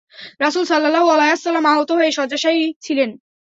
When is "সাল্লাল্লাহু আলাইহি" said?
0.65-1.31